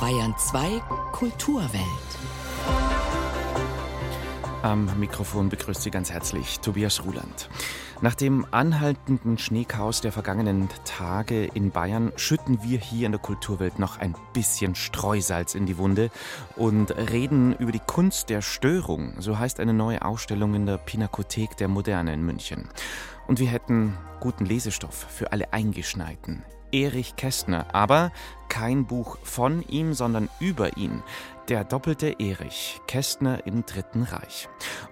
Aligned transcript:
Bayern 0.00 0.32
2 0.38 0.80
Kulturwelt. 1.10 1.82
Am 4.62 4.88
Mikrofon 5.00 5.48
begrüßt 5.48 5.82
Sie 5.82 5.90
ganz 5.90 6.12
herzlich 6.12 6.60
Tobias 6.60 7.04
Ruland. 7.04 7.50
Nach 8.00 8.14
dem 8.14 8.46
anhaltenden 8.52 9.38
Schneechaos 9.38 10.00
der 10.00 10.12
vergangenen 10.12 10.68
Tage 10.84 11.46
in 11.46 11.72
Bayern 11.72 12.12
schütten 12.14 12.62
wir 12.62 12.78
hier 12.78 13.06
in 13.06 13.12
der 13.12 13.20
Kulturwelt 13.20 13.80
noch 13.80 13.98
ein 13.98 14.14
bisschen 14.32 14.76
Streusalz 14.76 15.56
in 15.56 15.66
die 15.66 15.78
Wunde 15.78 16.10
und 16.54 16.92
reden 16.96 17.56
über 17.56 17.72
die 17.72 17.82
Kunst 17.84 18.30
der 18.30 18.40
Störung. 18.40 19.14
So 19.18 19.36
heißt 19.36 19.58
eine 19.58 19.74
neue 19.74 20.04
Ausstellung 20.04 20.54
in 20.54 20.66
der 20.66 20.78
Pinakothek 20.78 21.56
der 21.56 21.66
Moderne 21.66 22.14
in 22.14 22.24
München. 22.24 22.68
Und 23.26 23.40
wir 23.40 23.48
hätten 23.48 23.98
guten 24.20 24.46
Lesestoff 24.46 25.06
für 25.10 25.32
alle 25.32 25.52
Eingeschneiten. 25.52 26.44
Erich 26.72 27.16
Kästner, 27.16 27.66
aber 27.72 28.12
kein 28.48 28.86
Buch 28.86 29.18
von 29.22 29.62
ihm, 29.68 29.94
sondern 29.94 30.28
über 30.40 30.76
ihn. 30.76 31.02
Der 31.48 31.64
doppelte 31.64 32.16
Erich, 32.18 32.80
Kästner 32.86 33.46
im 33.46 33.64
Dritten 33.64 34.02
Reich. 34.02 34.48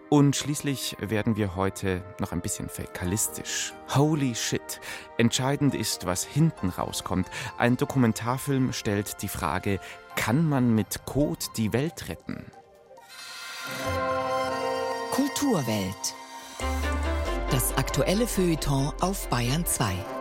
Und 0.08 0.36
schließlich 0.36 0.96
werden 1.00 1.36
wir 1.36 1.56
heute 1.56 2.02
noch 2.18 2.32
ein 2.32 2.40
bisschen 2.40 2.68
fäkalistisch. 2.68 3.74
Holy 3.94 4.34
shit. 4.34 4.80
Entscheidend 5.18 5.74
ist, 5.74 6.06
was 6.06 6.24
hinten 6.24 6.70
rauskommt. 6.70 7.28
Ein 7.58 7.76
Dokumentarfilm 7.76 8.72
stellt 8.72 9.22
die 9.22 9.28
Frage, 9.28 9.80
kann 10.14 10.48
man 10.48 10.74
mit 10.74 11.04
Code 11.04 11.44
die 11.56 11.72
Welt 11.72 12.08
retten? 12.08 12.46
Kulturwelt. 15.10 16.14
Das 17.50 17.76
aktuelle 17.76 18.26
Feuilleton 18.26 18.92
auf 19.00 19.28
Bayern 19.28 19.64
2. 19.66 20.15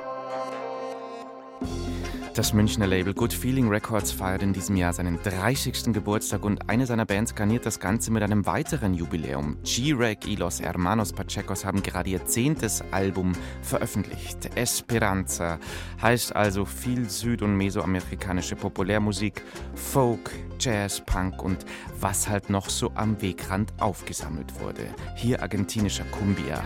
Das 2.35 2.52
Münchner 2.52 2.85
Label 2.85 3.13
Good 3.13 3.31
Feeling 3.31 3.70
Records 3.70 4.12
feiert 4.12 4.44
in 4.44 4.52
diesem 4.52 4.75
Jahr 4.75 4.91
seinen 4.91 5.23
30. 5.23 5.94
Geburtstag 5.94 6.44
und 6.44 6.70
eine 6.70 6.85
seiner 6.85 7.05
Bands 7.05 7.33
garniert 7.33 7.66
das 7.66 7.80
Ganze 7.80 8.11
mit 8.11 8.23
einem 8.23 8.45
weiteren 8.45 8.94
Jubiläum. 8.94 9.55
G-Reg 9.64 10.27
y 10.27 10.38
los 10.38 10.59
Hermanos 10.59 11.14
Pachecos 11.14 11.64
haben 11.64 11.81
gerade 11.81 12.09
ihr 12.09 12.25
zehntes 12.25 12.83
Album 12.92 13.31
veröffentlicht. 13.61 14.50
Esperanza 14.58 15.59
heißt 16.02 16.36
also 16.36 16.66
viel 16.66 17.09
süd- 17.09 17.42
und 17.42 17.55
mesoamerikanische 17.55 18.58
Populärmusik, 18.58 19.42
Folk, 19.73 20.30
Jazz, 20.59 21.02
Punk 21.05 21.42
und 21.42 21.66
was 22.02 22.27
halt 22.27 22.49
noch 22.49 22.70
so 22.70 22.92
am 22.95 23.22
Wegrand 23.22 23.72
aufgesammelt 23.80 24.59
wurde. 24.59 24.94
Hier 25.16 25.42
argentinischer 25.42 26.03
Cumbia. 26.11 26.61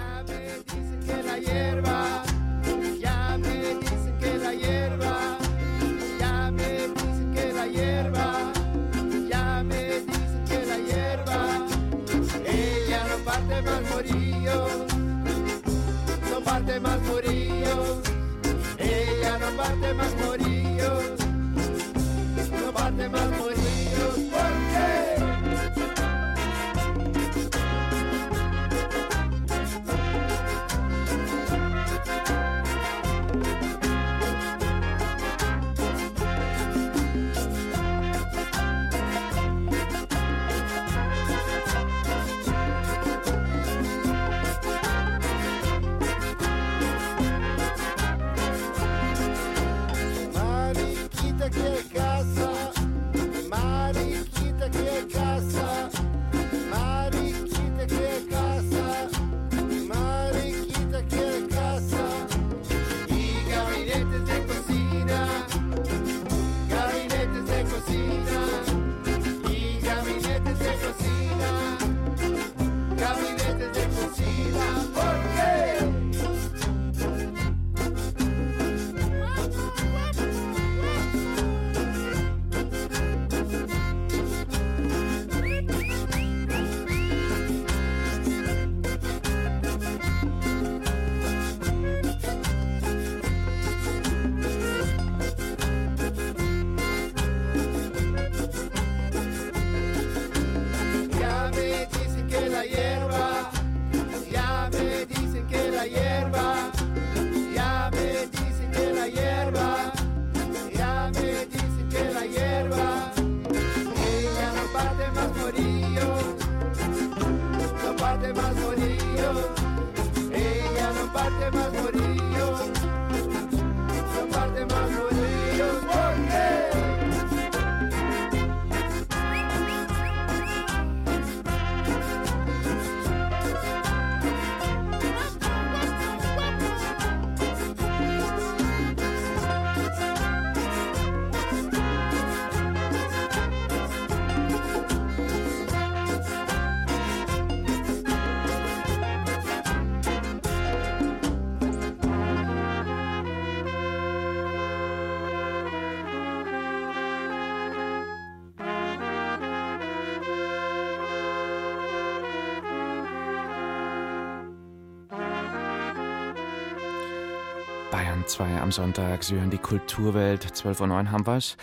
Bayern 168.20 168.28
2 168.28 168.62
am 168.62 168.72
Sonntag. 168.72 169.24
Sie 169.24 169.36
hören 169.36 169.50
die 169.50 169.58
Kulturwelt. 169.58 170.46
12.09 170.46 170.90
Uhr 170.90 171.12
haben 171.12 171.26
wir's. 171.26 171.56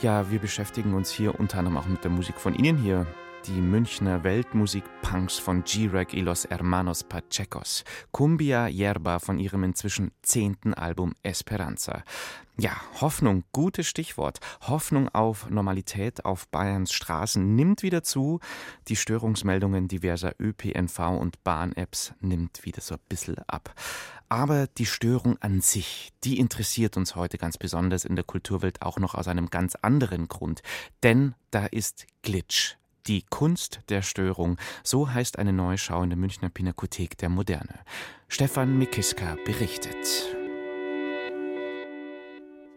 Ja, 0.00 0.30
wir 0.30 0.38
beschäftigen 0.38 0.94
uns 0.94 1.10
hier 1.10 1.38
unter 1.38 1.58
anderem 1.58 1.76
auch 1.76 1.86
mit 1.86 2.02
der 2.04 2.10
Musik 2.10 2.36
von 2.36 2.54
Ihnen 2.54 2.78
hier. 2.78 3.06
Die 3.46 3.60
Münchner 3.60 4.24
Weltmusik-Punks 4.24 5.38
von 5.38 5.64
G-Reg 5.64 6.12
y 6.12 6.20
los 6.20 6.46
Hermanos 6.50 7.04
Pachecos. 7.04 7.84
Cumbia 8.12 8.68
Yerba 8.68 9.20
von 9.20 9.38
ihrem 9.38 9.64
inzwischen 9.64 10.10
zehnten 10.22 10.74
Album 10.74 11.14
Esperanza. 11.22 12.02
Ja, 12.58 12.72
Hoffnung, 13.00 13.44
gutes 13.52 13.86
Stichwort. 13.86 14.40
Hoffnung 14.62 15.08
auf 15.10 15.48
Normalität 15.48 16.24
auf 16.24 16.48
Bayerns 16.48 16.92
Straßen 16.92 17.54
nimmt 17.54 17.82
wieder 17.82 18.02
zu. 18.02 18.40
Die 18.88 18.96
Störungsmeldungen 18.96 19.88
diverser 19.88 20.32
ÖPNV 20.40 20.98
und 21.18 21.42
Bahn-Apps 21.44 22.14
nimmt 22.20 22.64
wieder 22.64 22.82
so 22.82 22.96
ein 22.96 23.00
bisschen 23.08 23.38
ab. 23.46 23.74
Aber 24.28 24.66
die 24.66 24.86
Störung 24.86 25.38
an 25.40 25.60
sich, 25.60 26.12
die 26.24 26.38
interessiert 26.38 26.96
uns 26.96 27.14
heute 27.14 27.38
ganz 27.38 27.56
besonders 27.56 28.04
in 28.04 28.16
der 28.16 28.24
Kulturwelt 28.24 28.82
auch 28.82 28.98
noch 28.98 29.14
aus 29.14 29.28
einem 29.28 29.48
ganz 29.48 29.74
anderen 29.76 30.28
Grund. 30.28 30.62
Denn 31.02 31.34
da 31.50 31.64
ist 31.64 32.06
Glitch. 32.22 32.76
Die 33.08 33.22
Kunst 33.22 33.80
der 33.88 34.02
Störung, 34.02 34.58
so 34.84 35.10
heißt 35.10 35.38
eine 35.38 35.54
Neuschau 35.54 36.02
in 36.02 36.10
der 36.10 36.18
Münchner 36.18 36.50
Pinakothek 36.50 37.16
der 37.16 37.30
Moderne. 37.30 37.80
Stefan 38.28 38.76
Mikiska 38.76 39.38
berichtet. 39.46 40.36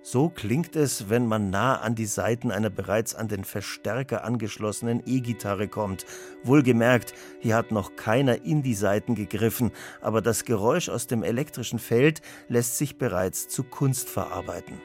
So 0.01 0.29
klingt 0.29 0.77
es, 0.77 1.09
wenn 1.09 1.27
man 1.27 1.49
nah 1.49 1.81
an 1.81 1.95
die 1.95 2.05
Saiten 2.05 2.49
einer 2.49 2.69
bereits 2.69 3.13
an 3.13 3.27
den 3.27 3.43
Verstärker 3.43 4.23
angeschlossenen 4.23 5.03
E-Gitarre 5.05 5.67
kommt. 5.67 6.05
Wohlgemerkt, 6.43 7.13
hier 7.41 7.57
hat 7.57 7.73
noch 7.73 7.97
keiner 7.97 8.45
in 8.45 8.63
die 8.63 8.73
Saiten 8.73 9.15
gegriffen, 9.15 9.71
aber 9.99 10.21
das 10.21 10.45
Geräusch 10.45 10.87
aus 10.87 11.07
dem 11.07 11.23
elektrischen 11.23 11.77
Feld 11.77 12.21
lässt 12.47 12.77
sich 12.77 12.97
bereits 12.97 13.49
zu 13.49 13.63
Kunst 13.63 14.09
verarbeiten. 14.09 14.79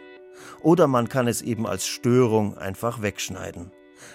Oder 0.60 0.88
man 0.88 1.08
kann 1.08 1.28
es 1.28 1.40
eben 1.40 1.68
als 1.68 1.86
Störung 1.86 2.58
einfach 2.58 3.00
wegschneiden. 3.00 3.70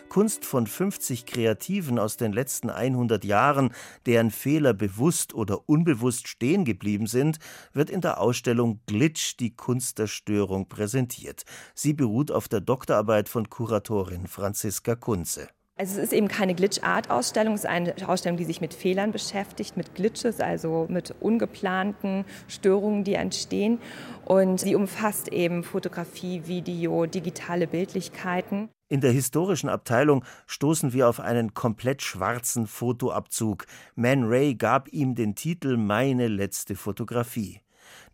Kunst 0.10 0.46
von 0.46 0.68
50 0.68 1.26
Kreativen 1.26 2.00
aus 2.00 2.18
den 2.18 2.34
letzten 2.34 2.70
100 2.70 3.24
Jahren, 3.24 3.74
deren 4.06 4.32
Fehler 4.32 4.74
bewusst 4.74 5.34
oder 5.34 5.68
unbewusst 5.70 6.28
stehen 6.28 6.66
geblieben 6.66 7.08
sind, 7.08 7.40
wird 7.74 7.90
in 7.90 8.02
der 8.02 8.20
Ausstellung 8.20 8.82
Glitch, 8.88 9.38
die 9.38 9.56
Kunst 9.56 10.00
der 10.00 10.08
Störung 10.08 10.68
präsentiert. 10.68 11.44
Sie 11.74 11.94
beruht 11.94 12.32
auf 12.32 12.48
der 12.48 12.62
Doktorarbeit 12.62 13.30
von 13.30 13.50
Kuratorin 13.50 14.28
Franziska 14.28 14.96
Kunze. 14.96 15.48
Also 15.82 15.98
es 15.98 16.04
ist 16.04 16.14
eben 16.14 16.28
keine 16.28 16.54
Glitch-Art-Ausstellung, 16.54 17.56
es 17.56 17.62
ist 17.62 17.66
eine 17.66 17.96
Ausstellung, 18.08 18.38
die 18.38 18.46
sich 18.46 18.62
mit 18.62 18.72
Fehlern 18.74 19.12
beschäftigt, 19.12 19.78
mit 19.78 19.96
Glitches, 19.96 20.40
also 20.40 20.86
mit 20.90 21.16
ungeplanten 21.20 22.24
Störungen, 22.48 23.04
die 23.04 23.16
entstehen. 23.16 23.80
Und 24.24 24.60
sie 24.60 24.76
umfasst 24.76 25.30
eben 25.30 25.64
Fotografie, 25.64 26.44
Video, 26.46 27.08
digitale 27.08 27.66
Bildlichkeiten. 27.66 28.70
In 28.92 29.00
der 29.00 29.14
historischen 29.14 29.70
Abteilung 29.70 30.26
stoßen 30.48 30.92
wir 30.92 31.08
auf 31.08 31.22
einen 31.22 31.54
komplett 31.54 32.02
schwarzen 32.02 32.68
Fotoabzug. 32.68 33.66
Man 33.96 34.26
Ray 34.26 34.54
gab 34.56 34.92
ihm 34.92 35.16
den 35.16 35.34
Titel 35.34 35.78
Meine 35.78 36.28
letzte 36.28 36.76
Fotografie. 36.76 37.62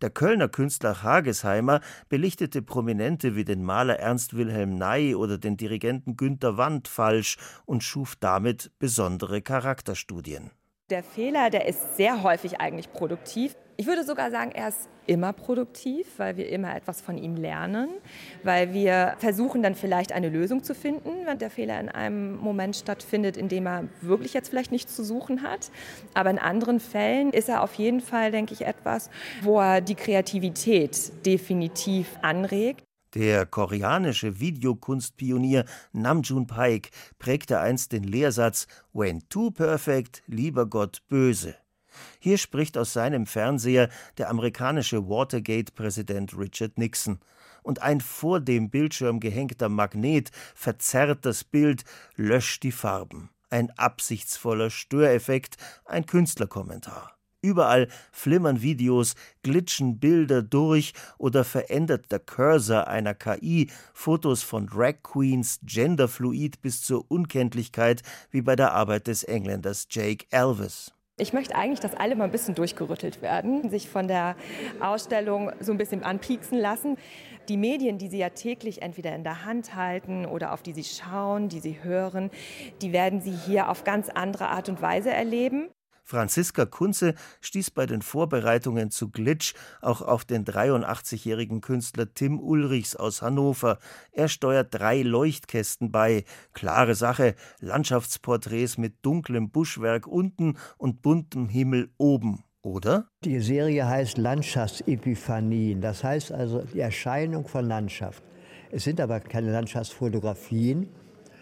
Der 0.02 0.10
Kölner 0.10 0.46
Künstler 0.46 1.02
Hagesheimer 1.02 1.80
belichtete 2.08 2.62
Prominente 2.62 3.34
wie 3.34 3.44
den 3.44 3.64
Maler 3.64 3.98
Ernst 3.98 4.36
Wilhelm 4.36 4.76
Ney 4.76 5.16
oder 5.16 5.36
den 5.36 5.56
Dirigenten 5.56 6.16
Günter 6.16 6.58
Wandt 6.58 6.86
falsch 6.86 7.38
und 7.66 7.82
schuf 7.82 8.14
damit 8.14 8.70
besondere 8.78 9.42
Charakterstudien. 9.42 10.52
Der 10.90 11.02
Fehler, 11.02 11.50
der 11.50 11.66
ist 11.66 11.98
sehr 11.98 12.22
häufig 12.22 12.60
eigentlich 12.60 12.90
produktiv. 12.90 13.54
Ich 13.76 13.86
würde 13.86 14.04
sogar 14.04 14.30
sagen, 14.30 14.52
er 14.52 14.68
ist 14.68 14.88
immer 15.06 15.34
produktiv, 15.34 16.06
weil 16.16 16.38
wir 16.38 16.48
immer 16.48 16.74
etwas 16.74 17.02
von 17.02 17.18
ihm 17.18 17.36
lernen, 17.36 17.90
weil 18.42 18.72
wir 18.72 19.14
versuchen 19.18 19.62
dann 19.62 19.74
vielleicht 19.74 20.12
eine 20.12 20.30
Lösung 20.30 20.64
zu 20.64 20.74
finden, 20.74 21.26
wenn 21.26 21.38
der 21.38 21.50
Fehler 21.50 21.78
in 21.78 21.90
einem 21.90 22.36
Moment 22.38 22.74
stattfindet, 22.74 23.36
in 23.36 23.48
dem 23.48 23.66
er 23.66 23.84
wirklich 24.00 24.32
jetzt 24.32 24.48
vielleicht 24.48 24.72
nichts 24.72 24.96
zu 24.96 25.04
suchen 25.04 25.42
hat. 25.42 25.70
Aber 26.14 26.30
in 26.30 26.38
anderen 26.38 26.80
Fällen 26.80 27.34
ist 27.34 27.50
er 27.50 27.62
auf 27.62 27.74
jeden 27.74 28.00
Fall, 28.00 28.30
denke 28.30 28.54
ich, 28.54 28.62
etwas, 28.62 29.10
wo 29.42 29.60
er 29.60 29.82
die 29.82 29.94
Kreativität 29.94 31.26
definitiv 31.26 32.18
anregt. 32.22 32.87
Der 33.14 33.46
koreanische 33.46 34.38
Videokunstpionier 34.38 35.64
Namjoon 35.92 36.46
Paik 36.46 36.90
prägte 37.18 37.58
einst 37.60 37.92
den 37.92 38.04
Lehrsatz 38.04 38.66
When 38.92 39.26
too 39.28 39.50
perfect, 39.50 40.22
lieber 40.26 40.66
Gott 40.66 41.02
böse. 41.08 41.54
Hier 42.18 42.38
spricht 42.38 42.76
aus 42.76 42.92
seinem 42.92 43.26
Fernseher 43.26 43.88
der 44.18 44.28
amerikanische 44.28 45.08
Watergate-Präsident 45.08 46.36
Richard 46.36 46.78
Nixon. 46.78 47.18
Und 47.62 47.82
ein 47.82 48.00
vor 48.00 48.40
dem 48.40 48.70
Bildschirm 48.70 49.20
gehängter 49.20 49.68
Magnet 49.68 50.30
verzerrt 50.54 51.24
das 51.24 51.44
Bild, 51.44 51.84
löscht 52.14 52.62
die 52.62 52.72
Farben. 52.72 53.30
Ein 53.50 53.70
absichtsvoller 53.78 54.70
Störeffekt, 54.70 55.56
ein 55.84 56.06
Künstlerkommentar. 56.06 57.17
Überall 57.40 57.86
flimmern 58.10 58.62
Videos, 58.62 59.14
glitschen 59.44 60.00
Bilder 60.00 60.42
durch 60.42 60.92
oder 61.18 61.44
verändert 61.44 62.10
der 62.10 62.18
Cursor 62.18 62.88
einer 62.88 63.14
KI 63.14 63.70
Fotos 63.94 64.42
von 64.42 64.66
Drag 64.66 65.04
Queens 65.04 65.60
genderfluid 65.62 66.60
bis 66.62 66.82
zur 66.82 67.08
Unkenntlichkeit 67.08 68.02
wie 68.32 68.42
bei 68.42 68.56
der 68.56 68.72
Arbeit 68.72 69.06
des 69.06 69.22
Engländers 69.22 69.86
Jake 69.88 70.26
Elvis. 70.30 70.92
Ich 71.20 71.32
möchte 71.32 71.54
eigentlich, 71.54 71.80
dass 71.80 71.94
alle 71.94 72.16
mal 72.16 72.24
ein 72.24 72.30
bisschen 72.30 72.56
durchgerüttelt 72.56 73.22
werden, 73.22 73.70
sich 73.70 73.88
von 73.88 74.08
der 74.08 74.36
Ausstellung 74.80 75.52
so 75.60 75.72
ein 75.72 75.78
bisschen 75.78 76.02
anpieksen 76.04 76.58
lassen. 76.58 76.96
Die 77.48 77.56
Medien, 77.56 77.98
die 77.98 78.08
Sie 78.08 78.18
ja 78.18 78.30
täglich 78.30 78.82
entweder 78.82 79.14
in 79.14 79.24
der 79.24 79.44
Hand 79.44 79.74
halten 79.74 80.26
oder 80.26 80.52
auf 80.52 80.62
die 80.62 80.72
Sie 80.72 80.84
schauen, 80.84 81.48
die 81.48 81.60
Sie 81.60 81.82
hören, 81.82 82.30
die 82.82 82.92
werden 82.92 83.20
Sie 83.20 83.32
hier 83.32 83.68
auf 83.68 83.84
ganz 83.84 84.08
andere 84.08 84.48
Art 84.48 84.68
und 84.68 84.82
Weise 84.82 85.10
erleben. 85.10 85.70
Franziska 86.08 86.64
Kunze 86.64 87.12
stieß 87.42 87.70
bei 87.70 87.84
den 87.84 88.00
Vorbereitungen 88.00 88.90
zu 88.90 89.10
Glitch 89.10 89.52
auch 89.82 90.00
auf 90.00 90.24
den 90.24 90.46
83-jährigen 90.46 91.60
Künstler 91.60 92.14
Tim 92.14 92.40
Ulrichs 92.40 92.96
aus 92.96 93.20
Hannover. 93.20 93.78
Er 94.12 94.28
steuert 94.28 94.68
drei 94.70 95.02
Leuchtkästen 95.02 95.92
bei. 95.92 96.24
Klare 96.54 96.94
Sache, 96.94 97.34
Landschaftsporträts 97.60 98.78
mit 98.78 99.04
dunklem 99.04 99.50
Buschwerk 99.50 100.06
unten 100.06 100.56
und 100.78 101.02
buntem 101.02 101.50
Himmel 101.50 101.90
oben. 101.98 102.42
Oder? 102.62 103.08
Die 103.22 103.40
Serie 103.40 103.86
heißt 103.86 104.16
Landschaftsepiphanien. 104.16 105.82
Das 105.82 106.02
heißt 106.02 106.32
also 106.32 106.62
die 106.62 106.80
Erscheinung 106.80 107.46
von 107.46 107.66
Landschaft. 107.66 108.22
Es 108.70 108.84
sind 108.84 108.98
aber 109.02 109.20
keine 109.20 109.52
Landschaftsfotografien, 109.52 110.88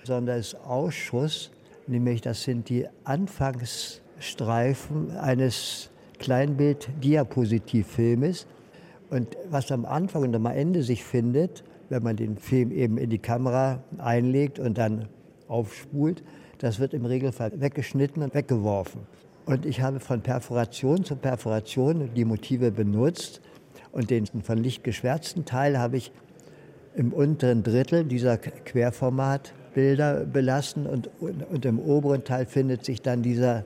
sondern 0.03 0.41
es 0.41 0.55
ist 0.55 0.61
Ausschuss, 0.63 1.53
nämlich 1.87 2.21
das 2.21 2.43
sind 2.43 2.69
die 2.69 2.89
Anfangs 3.05 4.03
Streifen 4.19 5.17
eines 5.17 5.91
Kleinbild-Diapositivfilmes. 6.19 8.47
Und 9.11 9.37
was 9.51 9.71
am 9.71 9.85
Anfang 9.85 10.23
und 10.23 10.35
am 10.35 10.47
Ende 10.47 10.83
sich 10.83 11.05
findet, 11.05 11.63
wenn 11.89 12.03
man 12.03 12.17
den 12.17 12.37
Film 12.37 12.73
eben 12.73 12.99
in 12.99 13.11
die 13.11 13.19
Kamera 13.19 13.85
einlegt 13.99 14.59
und 14.59 14.79
dann 14.79 15.07
aufspult, 15.49 16.25
das 16.59 16.81
wird 16.81 16.95
im 16.95 17.05
Regelfall 17.05 17.53
weggeschnitten 17.61 18.23
und 18.23 18.35
weggeworfen. 18.35 19.03
Und 19.45 19.65
ich 19.65 19.81
habe 19.81 20.01
von 20.01 20.23
Perforation 20.23 21.05
zu 21.05 21.15
Perforation 21.15 22.11
die 22.15 22.25
Motive 22.25 22.73
benutzt 22.73 23.41
und 23.93 24.11
den 24.11 24.27
von 24.27 24.59
Licht 24.59 24.83
geschwärzten 24.83 25.45
Teil 25.45 25.79
habe 25.79 25.99
ich 25.99 26.11
im 26.97 27.13
unteren 27.13 27.63
Drittel 27.63 28.05
dieser 28.05 28.39
Querformatbilder 28.39 30.25
belassen 30.25 30.87
und, 30.87 31.11
und 31.21 31.65
im 31.65 31.79
oberen 31.79 32.25
Teil 32.25 32.47
findet 32.47 32.85
sich 32.85 33.03
dann 33.03 33.23
dieser 33.23 33.65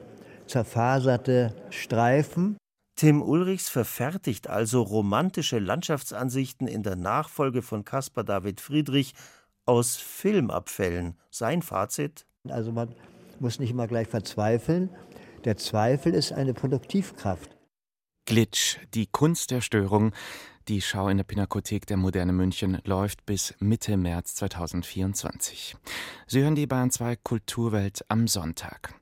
zerfaserte 0.50 1.55
Streifen. 1.70 2.56
Tim 2.97 3.23
Ulrichs 3.23 3.70
verfertigt 3.70 4.49
also 4.49 4.82
romantische 4.82 5.58
Landschaftsansichten 5.58 6.69
in 6.69 6.82
der 6.82 6.97
Nachfolge 6.97 7.62
von 7.62 7.85
Caspar 7.85 8.25
David 8.25 8.61
Friedrich 8.61 9.14
aus 9.64 9.97
Filmabfällen. 9.97 11.17
Sein 11.31 11.63
Fazit? 11.63 12.27
Also 12.48 12.72
man 12.72 12.94
muss 13.39 13.58
nicht 13.58 13.70
immer 13.70 13.86
gleich 13.86 14.08
verzweifeln. 14.08 14.91
Der 15.44 15.56
Zweifel 15.56 16.13
ist 16.13 16.32
eine 16.32 16.53
Produktivkraft. 16.53 17.56
Glitch, 18.27 18.79
die 18.93 19.06
Kunst 19.06 19.51
der 19.51 19.63
Störung. 19.63 20.13
Die 20.69 20.82
Schau 20.82 21.08
in 21.08 21.17
der 21.17 21.25
Pinakothek 21.25 21.86
der 21.86 21.96
Moderne 21.96 22.32
München 22.32 22.81
läuft 22.84 23.25
bis 23.25 23.55
Mitte 23.60 23.96
März 23.96 24.34
2024. 24.34 25.77
Sie 26.27 26.43
hören 26.43 26.55
die 26.55 26.67
Bayern 26.67 26.91
2 26.91 27.17
Kulturwelt 27.17 28.05
am 28.08 28.29
Sonntag. 28.29 28.94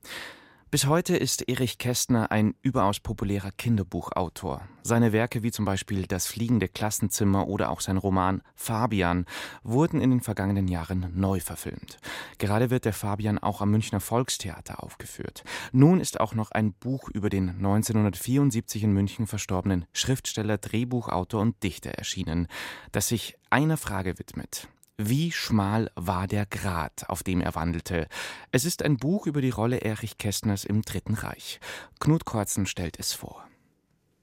Bis 0.71 0.85
heute 0.85 1.17
ist 1.17 1.49
Erich 1.49 1.79
Kästner 1.79 2.31
ein 2.31 2.53
überaus 2.61 2.99
populärer 2.99 3.49
Kinderbuchautor. 3.49 4.67
Seine 4.83 5.13
Werke 5.13 5.41
wie 5.41 5.49
zum 5.49 5.65
Beispiel 5.65 6.05
Das 6.05 6.27
fliegende 6.27 6.67
Klassenzimmer 6.67 7.47
oder 7.47 7.71
auch 7.71 7.81
sein 7.81 7.97
Roman 7.97 8.43
Fabian 8.53 9.25
wurden 9.63 9.99
in 9.99 10.11
den 10.11 10.21
vergangenen 10.21 10.67
Jahren 10.67 11.11
neu 11.15 11.39
verfilmt. 11.39 11.97
Gerade 12.37 12.69
wird 12.69 12.85
der 12.85 12.93
Fabian 12.93 13.39
auch 13.39 13.61
am 13.61 13.71
Münchner 13.71 13.99
Volkstheater 13.99 14.83
aufgeführt. 14.83 15.43
Nun 15.71 15.99
ist 15.99 16.19
auch 16.19 16.35
noch 16.35 16.51
ein 16.51 16.73
Buch 16.73 17.09
über 17.09 17.31
den 17.31 17.49
1974 17.49 18.83
in 18.83 18.93
München 18.93 19.25
verstorbenen 19.25 19.85
Schriftsteller, 19.91 20.59
Drehbuchautor 20.59 21.41
und 21.41 21.63
Dichter 21.63 21.93
erschienen, 21.93 22.47
das 22.91 23.07
sich 23.07 23.39
einer 23.49 23.77
Frage 23.77 24.19
widmet. 24.19 24.67
Wie 25.01 25.31
schmal 25.31 25.89
war 25.95 26.27
der 26.27 26.45
Grat, 26.45 27.05
auf 27.07 27.23
dem 27.23 27.39
er 27.39 27.55
wandelte? 27.55 28.09
Es 28.51 28.65
ist 28.65 28.83
ein 28.83 28.97
Buch 28.97 29.27
über 29.27 29.39
die 29.39 29.49
Rolle 29.49 29.77
Erich 29.77 30.17
Kästners 30.17 30.65
im 30.65 30.81
Dritten 30.81 31.13
Reich. 31.13 31.61
Knut 32.01 32.25
Korzen 32.25 32.65
stellt 32.65 32.99
es 32.99 33.13
vor. 33.13 33.47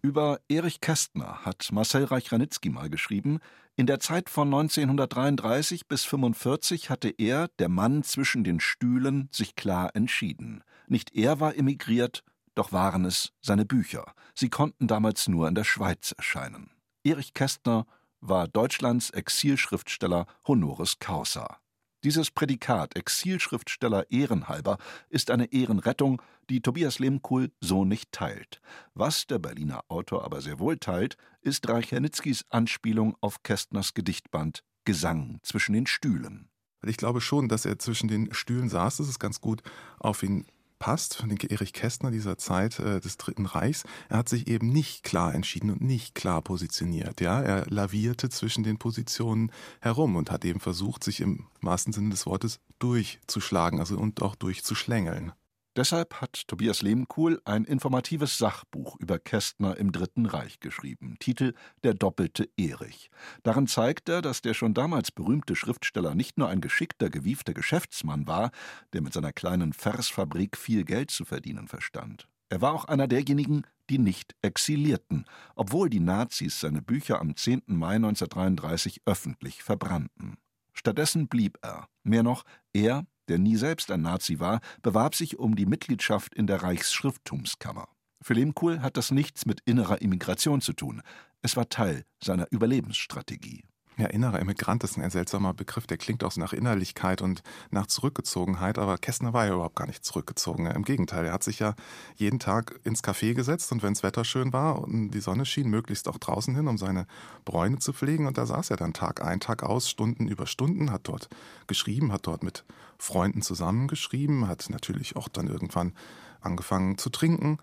Über 0.02 0.38
Erich 0.50 0.82
Kästner 0.82 1.46
hat 1.46 1.72
Marcel 1.72 2.04
Reich-Ranitzky 2.04 2.68
mal 2.68 2.90
geschrieben, 2.90 3.38
in 3.76 3.86
der 3.86 4.00
Zeit 4.00 4.28
von 4.28 4.48
1933 4.48 5.88
bis 5.88 6.04
1945 6.04 6.90
hatte 6.90 7.08
er, 7.08 7.48
der 7.58 7.70
Mann 7.70 8.02
zwischen 8.02 8.44
den 8.44 8.60
Stühlen, 8.60 9.30
sich 9.32 9.56
klar 9.56 9.96
entschieden. 9.96 10.62
Nicht 10.88 11.14
er 11.14 11.40
war 11.40 11.56
emigriert, 11.56 12.22
doch 12.54 12.72
waren 12.72 13.06
es 13.06 13.32
seine 13.40 13.64
Bücher. 13.64 14.12
Sie 14.34 14.50
konnten 14.50 14.88
damals 14.88 15.26
nur 15.26 15.48
in 15.48 15.54
der 15.54 15.64
Schweiz 15.64 16.12
erscheinen. 16.12 16.68
Erich 17.02 17.32
Kästner 17.32 17.86
war 18.20 18.48
Deutschlands 18.48 19.10
Exilschriftsteller 19.10 20.26
Honoris 20.46 20.98
Causa. 20.98 21.58
Dieses 22.04 22.30
Prädikat 22.30 22.94
Exilschriftsteller 22.94 24.10
ehrenhalber 24.10 24.78
ist 25.08 25.30
eine 25.30 25.52
Ehrenrettung, 25.52 26.22
die 26.48 26.60
Tobias 26.60 26.98
Lehmkuhl 26.98 27.50
so 27.60 27.84
nicht 27.84 28.12
teilt. 28.12 28.60
Was 28.94 29.26
der 29.26 29.38
Berliner 29.38 29.82
Autor 29.88 30.24
aber 30.24 30.40
sehr 30.40 30.60
wohl 30.60 30.78
teilt, 30.78 31.16
ist 31.40 31.68
Reich-Hernitzkis 31.68 32.44
Anspielung 32.50 33.16
auf 33.20 33.42
Kästners 33.42 33.94
Gedichtband 33.94 34.62
Gesang 34.84 35.40
zwischen 35.42 35.72
den 35.72 35.86
Stühlen. 35.86 36.48
Ich 36.84 36.96
glaube 36.96 37.20
schon, 37.20 37.48
dass 37.48 37.64
er 37.64 37.78
zwischen 37.80 38.06
den 38.08 38.32
Stühlen 38.32 38.68
saß. 38.68 38.98
Das 38.98 39.08
ist 39.08 39.18
ganz 39.18 39.40
gut 39.40 39.62
auf 39.98 40.22
ihn 40.22 40.46
passt, 40.78 41.16
von 41.16 41.30
Erich 41.30 41.72
Kästner 41.72 42.10
dieser 42.10 42.38
Zeit 42.38 42.78
äh, 42.78 43.00
des 43.00 43.16
Dritten 43.16 43.46
Reichs. 43.46 43.84
Er 44.08 44.18
hat 44.18 44.28
sich 44.28 44.48
eben 44.48 44.68
nicht 44.68 45.02
klar 45.02 45.34
entschieden 45.34 45.70
und 45.70 45.80
nicht 45.80 46.14
klar 46.14 46.42
positioniert. 46.42 47.20
Ja, 47.20 47.40
er 47.40 47.66
lavierte 47.68 48.28
zwischen 48.28 48.64
den 48.64 48.78
Positionen 48.78 49.50
herum 49.80 50.16
und 50.16 50.30
hat 50.30 50.44
eben 50.44 50.60
versucht, 50.60 51.04
sich 51.04 51.20
im 51.20 51.46
wahrsten 51.60 51.92
Sinne 51.92 52.10
des 52.10 52.26
Wortes 52.26 52.60
durchzuschlagen, 52.78 53.80
also 53.80 53.96
und 53.98 54.22
auch 54.22 54.34
durchzuschlängeln. 54.34 55.32
Deshalb 55.76 56.22
hat 56.22 56.48
Tobias 56.48 56.80
Lehmkuhl 56.80 57.38
ein 57.44 57.66
informatives 57.66 58.38
Sachbuch 58.38 58.96
über 58.98 59.18
Kästner 59.18 59.76
im 59.76 59.92
Dritten 59.92 60.24
Reich 60.24 60.58
geschrieben. 60.58 61.16
Titel 61.18 61.52
Der 61.84 61.92
doppelte 61.92 62.48
Erich. 62.56 63.10
Darin 63.42 63.66
zeigt 63.66 64.08
er, 64.08 64.22
dass 64.22 64.40
der 64.40 64.54
schon 64.54 64.72
damals 64.72 65.12
berühmte 65.12 65.54
Schriftsteller 65.54 66.14
nicht 66.14 66.38
nur 66.38 66.48
ein 66.48 66.62
geschickter, 66.62 67.10
gewiefter 67.10 67.52
Geschäftsmann 67.52 68.26
war, 68.26 68.52
der 68.94 69.02
mit 69.02 69.12
seiner 69.12 69.34
kleinen 69.34 69.74
Versfabrik 69.74 70.56
viel 70.56 70.84
Geld 70.84 71.10
zu 71.10 71.26
verdienen 71.26 71.68
verstand. 71.68 72.26
Er 72.48 72.62
war 72.62 72.72
auch 72.72 72.86
einer 72.86 73.06
derjenigen, 73.06 73.66
die 73.90 73.98
nicht 73.98 74.34
exilierten, 74.40 75.26
obwohl 75.56 75.90
die 75.90 76.00
Nazis 76.00 76.58
seine 76.58 76.80
Bücher 76.80 77.20
am 77.20 77.36
10. 77.36 77.64
Mai 77.66 77.96
1933 77.96 79.02
öffentlich 79.04 79.62
verbrannten. 79.62 80.38
Stattdessen 80.72 81.28
blieb 81.28 81.58
er. 81.60 81.88
Mehr 82.02 82.22
noch, 82.22 82.44
er 82.72 83.04
der 83.28 83.38
nie 83.38 83.56
selbst 83.56 83.90
ein 83.90 84.02
Nazi 84.02 84.40
war, 84.40 84.60
bewarb 84.82 85.14
sich 85.14 85.38
um 85.38 85.56
die 85.56 85.66
Mitgliedschaft 85.66 86.34
in 86.34 86.46
der 86.46 86.62
Reichsschrifttumskammer. 86.62 87.88
Für 88.22 88.34
Lehmkuhl 88.34 88.80
hat 88.82 88.96
das 88.96 89.10
nichts 89.10 89.46
mit 89.46 89.60
innerer 89.64 90.00
Immigration 90.00 90.60
zu 90.60 90.72
tun. 90.72 91.02
Es 91.42 91.56
war 91.56 91.68
Teil 91.68 92.04
seiner 92.22 92.46
Überlebensstrategie. 92.50 93.64
Ja, 93.98 94.08
innerer 94.08 94.40
Immigrant 94.40 94.84
ist 94.84 94.98
ein 94.98 95.10
seltsamer 95.10 95.54
Begriff, 95.54 95.86
der 95.86 95.96
klingt 95.96 96.22
auch 96.22 96.30
so 96.30 96.38
nach 96.38 96.52
Innerlichkeit 96.52 97.22
und 97.22 97.42
nach 97.70 97.86
Zurückgezogenheit, 97.86 98.78
aber 98.78 98.98
Kästner 98.98 99.32
war 99.32 99.46
ja 99.46 99.54
überhaupt 99.54 99.76
gar 99.76 99.86
nicht 99.86 100.04
zurückgezogen. 100.04 100.66
Im 100.66 100.84
Gegenteil, 100.84 101.24
er 101.24 101.32
hat 101.32 101.42
sich 101.42 101.60
ja 101.60 101.74
jeden 102.16 102.38
Tag 102.38 102.78
ins 102.84 103.02
Café 103.02 103.32
gesetzt 103.32 103.72
und 103.72 103.82
wenn 103.82 103.94
das 103.94 104.02
Wetter 104.02 104.26
schön 104.26 104.52
war 104.52 104.82
und 104.82 105.12
die 105.12 105.20
Sonne 105.20 105.46
schien, 105.46 105.70
möglichst 105.70 106.08
auch 106.08 106.18
draußen 106.18 106.54
hin, 106.54 106.68
um 106.68 106.76
seine 106.76 107.06
Bräune 107.46 107.78
zu 107.78 107.94
pflegen 107.94 108.26
und 108.26 108.36
da 108.36 108.44
saß 108.44 108.68
er 108.68 108.76
dann 108.76 108.92
Tag 108.92 109.24
ein, 109.24 109.40
Tag 109.40 109.62
aus, 109.62 109.88
Stunden 109.88 110.28
über 110.28 110.46
Stunden, 110.46 110.92
hat 110.92 111.08
dort 111.08 111.30
geschrieben, 111.66 112.12
hat 112.12 112.26
dort 112.26 112.42
mit 112.42 112.66
Freunden 112.98 113.40
zusammengeschrieben, 113.40 114.46
hat 114.46 114.68
natürlich 114.68 115.16
auch 115.16 115.28
dann 115.28 115.46
irgendwann 115.46 115.94
angefangen 116.42 116.98
zu 116.98 117.08
trinken 117.08 117.56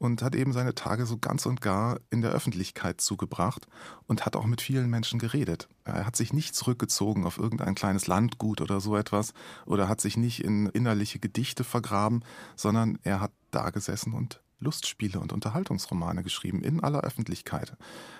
und 0.00 0.22
hat 0.22 0.34
eben 0.34 0.52
seine 0.52 0.74
Tage 0.74 1.04
so 1.04 1.18
ganz 1.18 1.44
und 1.44 1.60
gar 1.60 2.00
in 2.08 2.22
der 2.22 2.32
Öffentlichkeit 2.32 3.02
zugebracht 3.02 3.68
und 4.06 4.24
hat 4.24 4.34
auch 4.34 4.46
mit 4.46 4.62
vielen 4.62 4.88
Menschen 4.88 5.18
geredet. 5.18 5.68
Er 5.84 6.06
hat 6.06 6.16
sich 6.16 6.32
nicht 6.32 6.54
zurückgezogen 6.54 7.26
auf 7.26 7.36
irgendein 7.36 7.74
kleines 7.74 8.06
Landgut 8.06 8.62
oder 8.62 8.80
so 8.80 8.96
etwas 8.96 9.34
oder 9.66 9.88
hat 9.88 10.00
sich 10.00 10.16
nicht 10.16 10.42
in 10.42 10.66
innerliche 10.66 11.18
Gedichte 11.18 11.64
vergraben, 11.64 12.24
sondern 12.56 12.98
er 13.02 13.20
hat 13.20 13.30
da 13.50 13.68
gesessen 13.68 14.14
und 14.14 14.40
Lustspiele 14.58 15.20
und 15.20 15.34
Unterhaltungsromane 15.34 16.22
geschrieben 16.22 16.62
in 16.62 16.82
aller 16.82 17.00
Öffentlichkeit. 17.00 17.76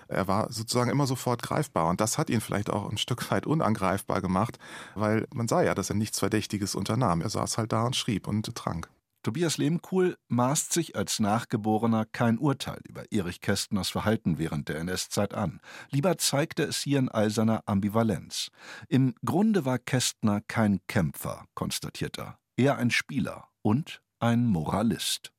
Er 0.07 0.27
war 0.27 0.51
sozusagen 0.51 0.91
immer 0.91 1.07
sofort 1.07 1.41
greifbar 1.41 1.87
und 1.87 1.99
das 1.99 2.19
hat 2.19 2.29
ihn 2.29 2.41
vielleicht 2.41 2.69
auch 2.69 2.91
ein 2.91 2.97
Stück 2.99 3.31
weit 3.31 3.47
unangreifbar 3.47 4.21
gemacht, 4.21 4.59
weil 4.93 5.27
man 5.33 5.47
sah 5.47 5.63
ja, 5.63 5.73
dass 5.73 5.89
er 5.89 5.95
nichts 5.95 6.19
Verdächtiges 6.19 6.75
unternahm. 6.75 7.21
Er 7.21 7.29
saß 7.29 7.57
halt 7.57 7.71
da 7.71 7.83
und 7.83 7.95
schrieb 7.95 8.27
und 8.27 8.53
trank. 8.55 8.89
Tobias 9.23 9.57
Lehmkuhl 9.59 10.17
maßt 10.29 10.73
sich 10.73 10.95
als 10.95 11.19
Nachgeborener 11.19 12.05
kein 12.05 12.39
Urteil 12.39 12.79
über 12.87 13.11
Erich 13.11 13.39
Kästners 13.39 13.89
Verhalten 13.89 14.39
während 14.39 14.67
der 14.67 14.79
NS-Zeit 14.79 15.35
an. 15.35 15.61
Lieber 15.91 16.17
zeigt 16.17 16.59
er 16.59 16.69
es 16.69 16.77
hier 16.77 16.97
in 16.97 17.07
all 17.07 17.29
seiner 17.29 17.61
Ambivalenz. 17.67 18.49
Im 18.87 19.13
Grunde 19.23 19.63
war 19.63 19.77
Kästner 19.77 20.41
kein 20.47 20.79
Kämpfer, 20.87 21.45
konstatiert 21.53 22.17
er, 22.17 22.39
eher 22.57 22.77
ein 22.77 22.89
Spieler 22.89 23.49
und 23.61 24.01
ein 24.19 24.47
Moralist. 24.47 25.31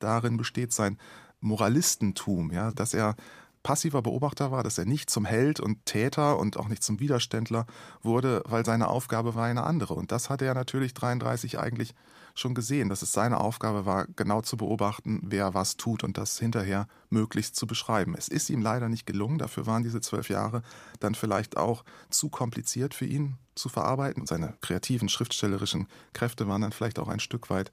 Darin 0.00 0.36
besteht 0.36 0.74
sein 0.74 0.98
Moralistentum, 1.40 2.52
ja, 2.52 2.72
dass 2.72 2.92
er 2.92 3.16
passiver 3.62 4.02
Beobachter 4.02 4.50
war, 4.50 4.62
dass 4.62 4.76
er 4.76 4.84
nicht 4.84 5.08
zum 5.08 5.24
Held 5.24 5.60
und 5.60 5.86
Täter 5.86 6.38
und 6.38 6.58
auch 6.58 6.68
nicht 6.68 6.82
zum 6.82 7.00
Widerständler 7.00 7.64
wurde, 8.02 8.42
weil 8.46 8.66
seine 8.66 8.88
Aufgabe 8.88 9.34
war 9.34 9.46
eine 9.46 9.64
andere. 9.64 9.94
Und 9.94 10.12
das 10.12 10.28
hatte 10.28 10.44
er 10.44 10.54
natürlich 10.54 10.92
33 10.92 11.58
eigentlich 11.58 11.94
schon 12.34 12.54
gesehen, 12.54 12.88
dass 12.88 13.02
es 13.02 13.12
seine 13.12 13.40
Aufgabe 13.40 13.86
war, 13.86 14.06
genau 14.16 14.40
zu 14.40 14.56
beobachten, 14.56 15.20
wer 15.24 15.54
was 15.54 15.76
tut 15.76 16.04
und 16.04 16.18
das 16.18 16.38
hinterher 16.38 16.86
möglichst 17.08 17.56
zu 17.56 17.66
beschreiben. 17.66 18.14
Es 18.16 18.28
ist 18.28 18.50
ihm 18.50 18.62
leider 18.62 18.88
nicht 18.88 19.06
gelungen, 19.06 19.38
dafür 19.38 19.66
waren 19.66 19.82
diese 19.82 20.00
zwölf 20.00 20.28
Jahre 20.28 20.62
dann 21.00 21.14
vielleicht 21.14 21.56
auch 21.56 21.84
zu 22.08 22.28
kompliziert 22.28 22.94
für 22.94 23.06
ihn 23.06 23.36
zu 23.54 23.68
verarbeiten. 23.68 24.26
Seine 24.26 24.54
kreativen, 24.60 25.08
schriftstellerischen 25.08 25.86
Kräfte 26.12 26.48
waren 26.48 26.62
dann 26.62 26.72
vielleicht 26.72 26.98
auch 26.98 27.08
ein 27.08 27.20
Stück 27.20 27.50
weit 27.50 27.70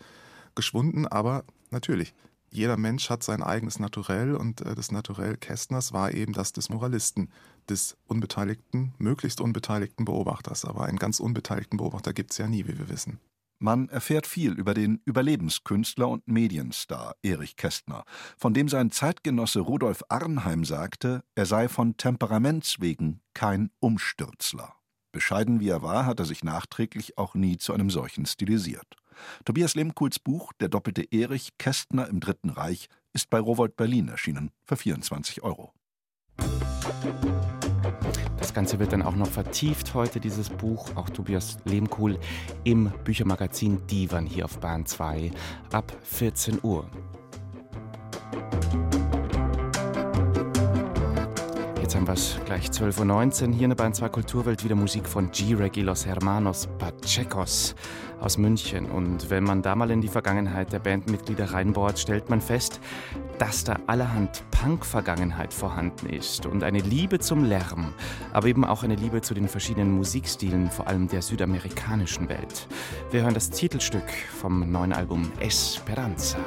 geschwunden, 0.56 1.08
aber 1.08 1.44
natürlich, 1.70 2.14
jeder 2.50 2.78
Mensch 2.78 3.10
hat 3.10 3.24
sein 3.24 3.44
eigenes 3.44 3.80
Naturell 3.80 4.36
und 4.36 4.62
äh, 4.62 4.74
das 4.74 4.92
Naturell 4.92 5.38
Kästners 5.38 5.94
war 5.94 6.14
eben 6.14 6.34
das 6.34 6.54
des 6.54 6.70
Moralisten, 6.70 7.30
des 7.70 7.98
unbeteiligten, 8.08 8.94
möglichst 8.98 9.42
unbeteiligten 9.42 10.06
Beobachters. 10.06 10.66
Aber 10.66 10.86
einen 10.86 10.98
ganz 10.98 11.20
unbeteiligten 11.20 11.78
Beobachter 11.78 12.14
gibt 12.14 12.32
es 12.32 12.38
ja 12.38 12.48
nie, 12.48 12.66
wie 12.66 12.78
wir 12.78 12.90
wissen. 12.90 13.20
Man 13.60 13.90
erfährt 13.90 14.28
viel 14.28 14.54
über 14.54 14.76
den 14.76 15.02
Überlebenskünstler 15.06 16.08
und 16.08 16.28
Medienstar 16.28 17.16
Erich 17.24 17.56
Kästner, 17.56 18.04
von 18.38 18.54
dem 18.54 18.70
sein 18.70 18.92
Zeitgenosse 18.92 19.62
Rudolf 19.62 20.04
Arnheim 20.10 20.64
sagte, 20.64 21.24
er 21.34 21.48
sei 21.48 21.68
von 21.68 21.98
Temperaments 21.98 22.80
wegen 22.80 23.22
kein 23.34 23.72
Umstürzler. 23.80 24.76
Bescheiden 25.12 25.60
wie 25.60 25.70
er 25.70 25.82
war, 25.82 26.06
hat 26.06 26.20
er 26.20 26.26
sich 26.26 26.44
nachträglich 26.44 27.18
auch 27.18 27.34
nie 27.34 27.58
zu 27.58 27.74
einem 27.74 27.90
solchen 27.90 28.28
stilisiert. 28.28 28.96
Tobias 29.46 29.74
Lehmkuhls 29.74 30.20
Buch 30.20 30.54
Der 30.60 30.70
doppelte 30.70 31.12
Erich 31.12 31.58
Kästner 31.58 32.08
im 32.08 32.20
Dritten 32.20 32.52
Reich 32.52 32.90
ist 33.14 33.32
bei 33.32 33.40
Rowold 33.40 33.76
Berlin 33.76 34.10
erschienen 34.10 34.52
für 34.64 34.78
24 34.78 35.42
Euro. 35.42 35.74
Das 36.38 37.37
Ganze 38.58 38.80
wird 38.80 38.92
dann 38.92 39.04
auch 39.04 39.16
noch 39.16 39.28
vertieft 39.28 39.94
heute, 39.94 40.20
dieses 40.20 40.50
Buch, 40.50 40.96
auch 40.96 41.12
Tobias 41.12 41.60
Lehmkuhl, 41.66 42.18
im 42.64 42.92
Büchermagazin 43.04 43.86
Divan 43.86 44.26
hier 44.26 44.46
auf 44.46 44.58
Bahn 44.58 44.84
2 44.84 45.30
ab 45.72 45.96
14 46.02 46.62
Uhr. 46.64 46.90
Jetzt 51.88 51.96
haben 51.96 52.08
wir 52.08 52.16
es 52.16 52.38
gleich 52.44 52.66
12.19 52.66 53.48
Uhr. 53.48 53.54
Hier 53.54 53.64
in 53.64 53.70
der 53.70 53.78
Bahn 53.78 53.94
2 53.94 54.10
Kulturwelt 54.10 54.62
wieder 54.62 54.76
Musik 54.76 55.08
von 55.08 55.32
G. 55.32 55.54
Los 55.84 56.06
Hermanos 56.06 56.68
Pachecos 56.78 57.76
aus 58.20 58.38
München. 58.38 58.92
Und 58.92 59.30
wenn 59.30 59.46
man 59.46 59.62
da 59.62 59.74
mal 59.74 59.90
in 59.90 60.02
die 60.02 60.10
Vergangenheit 60.10 60.74
der 60.74 60.80
Bandmitglieder 60.80 61.54
reinbohrt, 61.54 61.98
stellt 61.98 62.30
man 62.30 62.42
fest, 62.42 62.82
dass 63.40 63.64
da 63.64 63.80
allerhand 63.88 64.44
Punk-Vergangenheit 64.52 65.54
vorhanden 65.54 66.10
ist 66.10 66.46
und 66.46 66.62
eine 66.62 66.80
Liebe 66.80 67.20
zum 67.20 67.46
Lärm, 67.46 67.94
aber 68.34 68.48
eben 68.48 68.66
auch 68.66 68.84
eine 68.84 68.96
Liebe 68.96 69.22
zu 69.22 69.34
den 69.34 69.48
verschiedenen 69.48 69.94
Musikstilen, 69.94 70.70
vor 70.70 70.88
allem 70.88 71.08
der 71.08 71.22
südamerikanischen 71.22 72.28
Welt. 72.28 72.68
Wir 73.12 73.22
hören 73.22 73.34
das 73.34 73.50
Titelstück 73.50 74.10
vom 74.42 74.70
neuen 74.70 74.92
Album 74.92 75.32
Esperanza. 75.40 76.38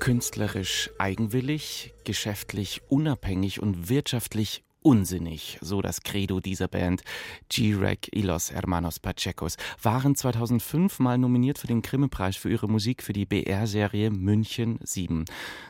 Künstlerisch 0.00 0.90
eigenwillig, 0.98 1.92
geschäftlich 2.04 2.80
unabhängig 2.88 3.60
und 3.60 3.90
wirtschaftlich 3.90 4.64
unsinnig, 4.82 5.58
so 5.60 5.82
das 5.82 6.02
Credo 6.02 6.40
dieser 6.40 6.68
Band. 6.68 7.02
G-Rec 7.48 8.08
y 8.14 8.22
los 8.22 8.50
Hermanos 8.50 8.98
Pachecos 8.98 9.56
waren 9.82 10.14
2005 10.14 10.98
mal 10.98 11.18
nominiert 11.18 11.58
für 11.58 11.66
den 11.66 11.82
Grimme-Preis 11.82 12.36
für 12.36 12.50
ihre 12.50 12.68
Musik 12.68 13.02
für 13.02 13.12
die 13.12 13.26
BR-Serie 13.26 14.10
München 14.10 14.78
7. 14.82 15.24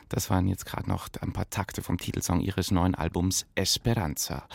Das 0.09 0.29
waren 0.29 0.47
jetzt 0.47 0.65
gerade 0.65 0.89
noch 0.89 1.09
ein 1.21 1.33
paar 1.33 1.49
Takte 1.49 1.81
vom 1.81 1.97
Titelsong 1.97 2.41
ihres 2.41 2.71
neuen 2.71 2.95
Albums 2.95 3.45
Esperanza. 3.55 4.47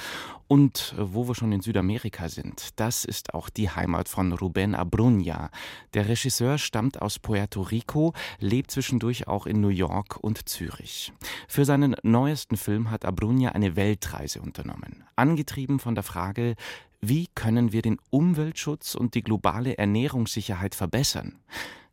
Und 0.49 0.95
wo 0.97 1.27
wir 1.27 1.35
schon 1.35 1.51
in 1.51 1.61
Südamerika 1.61 2.29
sind, 2.29 2.79
das 2.79 3.05
ist 3.05 3.35
auch 3.35 3.49
die 3.49 3.69
Heimat 3.69 4.09
von 4.09 4.33
Ruben 4.33 4.77
Abrunja. 4.77 5.51
Der 5.93 6.09
Regisseur 6.09 6.59
stammt 6.59 7.03
aus 7.03 7.19
Puerto 7.19 7.63
Rico, 7.63 8.13
lebt 8.39 8.71
zwischendurch 8.71 9.27
auch 9.27 9.47
in 9.47 9.61
New 9.61 9.71
York 9.71 10.19
und 10.21 10.49
Zürich. 10.49 11.13
Für 11.49 11.65
seinen 11.65 11.97
neuesten 12.03 12.57
Film 12.57 12.93
hat 12.93 13.05
Abrunja 13.05 13.53
eine 13.53 13.75
Weltreise 13.75 14.41
unternommen, 14.47 15.05
angetrieben 15.17 15.79
von 15.79 15.95
der 15.95 16.05
Frage, 16.05 16.55
wie 17.01 17.29
können 17.35 17.73
wir 17.73 17.83
den 17.83 17.99
Umweltschutz 18.11 18.95
und 18.95 19.15
die 19.15 19.23
globale 19.23 19.77
Ernährungssicherheit 19.77 20.75
verbessern? 20.75 21.39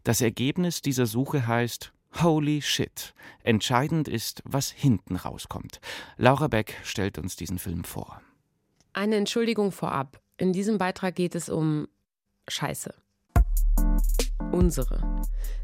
Das 0.04 0.22
Ergebnis 0.22 0.82
dieser 0.82 1.06
Suche 1.06 1.48
heißt 1.48 1.94
Holy 2.22 2.62
shit. 2.62 3.14
Entscheidend 3.44 4.08
ist, 4.08 4.44
was 4.46 4.70
hinten 4.70 5.16
rauskommt. 5.16 5.80
Laura 6.18 6.48
Beck 6.48 6.80
stellt 6.84 7.18
uns 7.18 7.36
diesen 7.36 7.58
Film 7.58 7.84
vor. 7.84 8.22
Eine 8.94 9.16
Entschuldigung 9.16 9.72
vorab. 9.72 10.22
In 10.38 10.54
diesem 10.54 10.78
Beitrag 10.78 11.16
geht 11.16 11.36
es 11.36 11.50
um 11.50 11.88
Scheiße. 12.48 12.94
Unsere. 14.54 15.02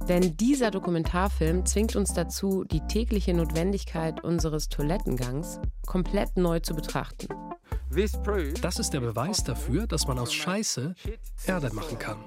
Denn 0.08 0.36
dieser 0.36 0.72
Dokumentarfilm 0.72 1.64
zwingt 1.64 1.96
uns 1.96 2.14
dazu, 2.14 2.64
die 2.64 2.82
tägliche 2.88 3.36
Notwendigkeit 3.36 4.24
unseres 4.24 4.68
Toilettengangs 4.68 5.60
komplett 5.86 6.36
neu 6.38 6.60
zu 6.60 6.74
betrachten. 6.74 7.28
Das 8.62 8.80
ist 8.80 8.90
der 8.90 9.02
Beweis 9.02 9.44
dafür, 9.44 9.86
dass 9.86 10.08
man 10.08 10.18
aus 10.18 10.34
Scheiße 10.34 10.96
Erde 11.46 11.72
machen 11.72 12.00
kann. 12.00 12.18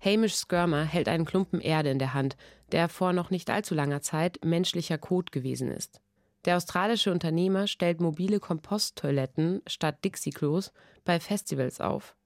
Hamish 0.00 0.34
Skirmer 0.34 0.84
hält 0.84 1.08
einen 1.08 1.24
Klumpen 1.24 1.60
Erde 1.60 1.90
in 1.90 2.00
der 2.00 2.12
Hand, 2.12 2.36
der 2.72 2.88
vor 2.88 3.12
noch 3.12 3.30
nicht 3.30 3.48
allzu 3.48 3.76
langer 3.76 4.02
Zeit 4.02 4.40
menschlicher 4.44 4.98
Kot 4.98 5.30
gewesen 5.30 5.70
ist. 5.70 6.00
Der 6.46 6.56
australische 6.56 7.12
Unternehmer 7.12 7.68
stellt 7.68 8.00
mobile 8.00 8.40
Komposttoiletten 8.40 9.62
statt 9.68 10.04
Dixie-Klos 10.04 10.72
bei 11.04 11.20
Festivals 11.20 11.80
auf. 11.80 12.16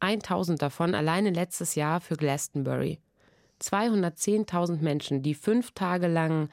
1000 0.00 0.60
davon 0.60 0.94
alleine 0.94 1.30
letztes 1.30 1.74
Jahr 1.74 2.00
für 2.00 2.16
Glastonbury. 2.16 2.98
210.000 3.60 4.82
Menschen, 4.82 5.22
die 5.22 5.34
fünf 5.34 5.72
Tage 5.72 6.08
lang, 6.08 6.50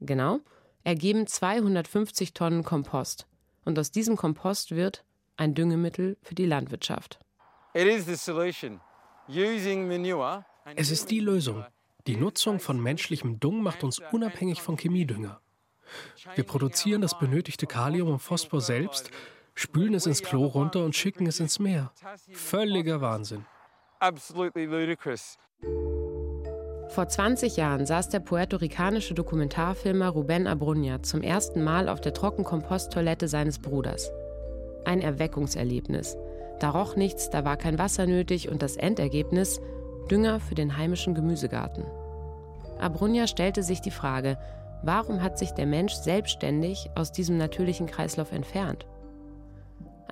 genau, 0.00 0.40
ergeben 0.84 1.26
250 1.26 2.34
Tonnen 2.34 2.62
Kompost. 2.62 3.26
Und 3.64 3.78
aus 3.78 3.90
diesem 3.90 4.16
Kompost 4.16 4.70
wird 4.72 5.04
ein 5.36 5.54
Düngemittel 5.54 6.16
für 6.22 6.34
die 6.34 6.46
Landwirtschaft. 6.46 7.18
Es 10.76 10.90
ist 10.90 11.10
die 11.10 11.20
Lösung. 11.20 11.64
Die 12.06 12.16
Nutzung 12.16 12.60
von 12.60 12.80
menschlichem 12.80 13.40
Dung 13.40 13.62
macht 13.62 13.82
uns 13.82 14.00
unabhängig 14.12 14.60
von 14.60 14.76
Chemiedünger. 14.76 15.40
Wir 16.34 16.44
produzieren 16.44 17.00
das 17.00 17.18
benötigte 17.18 17.66
Kalium 17.66 18.08
und 18.08 18.18
Phosphor 18.18 18.60
selbst, 18.60 19.10
spülen 19.54 19.94
es 19.94 20.06
ins 20.06 20.22
Klo 20.22 20.46
runter 20.46 20.84
und 20.84 20.94
schicken 20.94 21.26
es 21.26 21.40
ins 21.40 21.58
Meer. 21.58 21.92
Völliger 22.32 23.00
Wahnsinn. 23.00 23.44
Vor 26.88 27.08
20 27.08 27.56
Jahren 27.56 27.86
saß 27.86 28.10
der 28.10 28.20
puerto-ricanische 28.20 29.14
Dokumentarfilmer 29.14 30.10
Ruben 30.10 30.46
Abrunja 30.46 31.02
zum 31.02 31.22
ersten 31.22 31.64
Mal 31.64 31.88
auf 31.88 32.00
der 32.00 32.12
Trockenkomposttoilette 32.12 33.26
seines 33.28 33.58
Bruders. 33.58 34.12
Ein 34.84 35.00
Erweckungserlebnis. 35.00 36.16
Da 36.60 36.70
roch 36.70 36.94
nichts, 36.94 37.30
da 37.30 37.44
war 37.44 37.56
kein 37.56 37.78
Wasser 37.78 38.06
nötig 38.06 38.48
und 38.48 38.62
das 38.62 38.76
Endergebnis 38.76 39.60
Dünger 40.10 40.38
für 40.38 40.54
den 40.54 40.76
heimischen 40.76 41.14
Gemüsegarten. 41.14 41.84
Abrunja 42.78 43.26
stellte 43.26 43.62
sich 43.62 43.80
die 43.80 43.90
Frage, 43.90 44.38
Warum 44.86 45.22
hat 45.22 45.38
sich 45.38 45.52
der 45.52 45.64
Mensch 45.64 45.94
selbstständig 45.94 46.90
aus 46.94 47.10
diesem 47.10 47.38
natürlichen 47.38 47.86
Kreislauf 47.86 48.32
entfernt? 48.32 48.86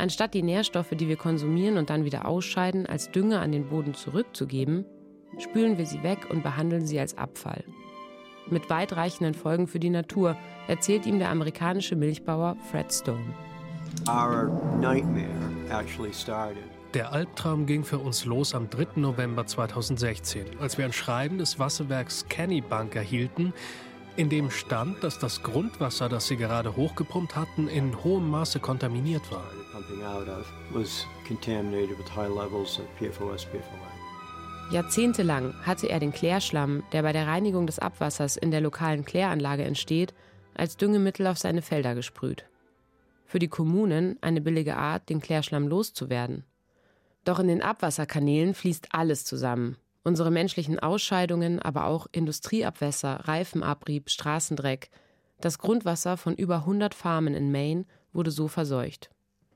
Anstatt 0.02 0.34
die 0.34 0.42
Nährstoffe, 0.42 0.90
die 0.90 1.06
wir 1.06 1.14
konsumieren 1.14 1.78
und 1.78 1.88
dann 1.88 2.04
wieder 2.04 2.26
ausscheiden, 2.26 2.86
als 2.86 3.12
Dünger 3.12 3.40
an 3.40 3.52
den 3.52 3.68
Boden 3.68 3.94
zurückzugeben, 3.94 4.84
spülen 5.38 5.78
wir 5.78 5.86
sie 5.86 6.02
weg 6.02 6.26
und 6.28 6.42
behandeln 6.42 6.84
sie 6.88 6.98
als 6.98 7.16
Abfall. 7.16 7.62
Mit 8.50 8.68
weitreichenden 8.68 9.32
Folgen 9.32 9.68
für 9.68 9.78
die 9.78 9.90
Natur, 9.90 10.36
erzählt 10.66 11.06
ihm 11.06 11.20
der 11.20 11.30
amerikanische 11.30 11.94
Milchbauer 11.94 12.56
Fred 12.68 12.92
Stone. 12.92 13.32
Der 16.94 17.12
Albtraum 17.12 17.66
ging 17.66 17.84
für 17.84 17.98
uns 17.98 18.24
los 18.24 18.56
am 18.56 18.68
3. 18.70 18.86
November 18.96 19.46
2016, 19.46 20.46
als 20.58 20.78
wir 20.78 20.84
ein 20.84 20.92
Schreiben 20.92 21.38
des 21.38 21.60
Wasserwerks 21.60 22.26
Kennybank 22.28 22.96
erhielten, 22.96 23.54
in 24.16 24.28
dem 24.28 24.50
stand, 24.50 25.04
dass 25.04 25.20
das 25.20 25.44
Grundwasser, 25.44 26.08
das 26.08 26.26
sie 26.26 26.36
gerade 26.36 26.74
hochgepumpt 26.74 27.36
hatten, 27.36 27.68
in 27.68 28.02
hohem 28.02 28.28
Maße 28.28 28.58
kontaminiert 28.58 29.30
war. 29.30 29.44
Jahrzehntelang 34.70 35.54
hatte 35.66 35.88
er 35.88 36.00
den 36.00 36.12
Klärschlamm, 36.12 36.82
der 36.92 37.02
bei 37.02 37.12
der 37.12 37.26
Reinigung 37.26 37.66
des 37.66 37.78
Abwassers 37.78 38.36
in 38.36 38.50
der 38.50 38.60
lokalen 38.60 39.04
Kläranlage 39.04 39.64
entsteht, 39.64 40.14
als 40.54 40.76
Düngemittel 40.76 41.26
auf 41.26 41.38
seine 41.38 41.62
Felder 41.62 41.94
gesprüht. 41.94 42.46
Für 43.26 43.38
die 43.38 43.48
Kommunen 43.48 44.18
eine 44.20 44.40
billige 44.40 44.76
Art, 44.76 45.08
den 45.08 45.20
Klärschlamm 45.20 45.68
loszuwerden. 45.68 46.44
Doch 47.24 47.38
in 47.38 47.48
den 47.48 47.62
Abwasserkanälen 47.62 48.54
fließt 48.54 48.88
alles 48.92 49.24
zusammen, 49.24 49.76
Unsere 50.04 50.32
menschlichen 50.32 50.80
Ausscheidungen, 50.80 51.60
aber 51.60 51.86
auch 51.86 52.08
Industrieabwässer, 52.10 53.20
Reifenabrieb, 53.28 54.10
Straßendreck. 54.10 54.90
Das 55.40 55.58
Grundwasser 55.58 56.16
von 56.16 56.34
über 56.34 56.56
100 56.56 56.94
Farmen 56.94 57.34
in 57.34 57.52
Maine 57.52 57.84
wurde 58.12 58.32
so 58.32 58.48
verseucht. 58.48 59.10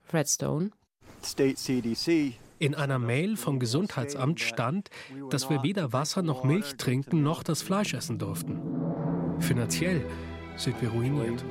Fred 0.06 0.28
Stone. 0.28 0.70
In 2.58 2.74
einer 2.74 2.98
Mail 2.98 3.36
vom 3.36 3.58
Gesundheitsamt 3.58 4.40
stand, 4.40 4.88
dass 5.30 5.50
wir 5.50 5.62
weder 5.62 5.92
Wasser 5.92 6.22
noch 6.22 6.44
Milch 6.44 6.76
trinken 6.76 7.22
noch 7.22 7.42
das 7.42 7.60
Fleisch 7.60 7.92
essen 7.92 8.18
durften. 8.18 8.60
Finanziell 9.40 10.06
sind 10.56 10.80
wir 10.80 10.90
ruiniert. 10.90 11.44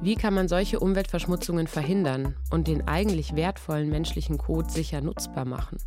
Wie 0.00 0.14
kann 0.14 0.34
man 0.34 0.46
solche 0.46 0.78
Umweltverschmutzungen 0.78 1.66
verhindern 1.66 2.36
und 2.50 2.68
den 2.68 2.86
eigentlich 2.86 3.34
wertvollen 3.34 3.90
menschlichen 3.90 4.38
Kot 4.38 4.70
sicher 4.70 5.00
nutzbar 5.00 5.44
machen? 5.44 5.78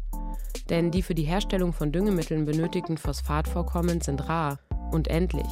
Denn 0.70 0.92
die 0.92 1.02
für 1.02 1.16
die 1.16 1.24
Herstellung 1.24 1.74
von 1.74 1.92
Düngemitteln 1.92 2.46
benötigten 2.46 2.98
Phosphatvorkommen 2.98 4.02
sind 4.02 4.28
rar 4.28 4.60
und 4.92 5.08
endlich. 5.08 5.48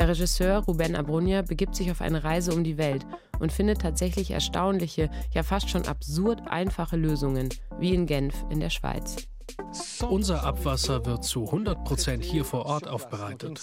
Der 0.00 0.08
Regisseur 0.08 0.60
Ruben 0.60 0.96
Abrunja 0.96 1.42
begibt 1.42 1.74
sich 1.74 1.90
auf 1.90 2.00
eine 2.00 2.24
Reise 2.24 2.54
um 2.54 2.64
die 2.64 2.78
Welt 2.78 3.06
und 3.38 3.52
findet 3.52 3.82
tatsächlich 3.82 4.30
erstaunliche, 4.30 5.10
ja 5.34 5.42
fast 5.42 5.68
schon 5.68 5.86
absurd 5.86 6.40
einfache 6.48 6.96
Lösungen, 6.96 7.50
wie 7.78 7.92
in 7.92 8.06
Genf 8.06 8.34
in 8.48 8.60
der 8.60 8.70
Schweiz. 8.70 9.28
Unser 10.08 10.42
Abwasser 10.42 11.04
wird 11.04 11.22
zu 11.22 11.44
100 11.44 11.84
Prozent 11.84 12.24
hier 12.24 12.46
vor 12.46 12.64
Ort 12.64 12.88
aufbereitet. 12.88 13.60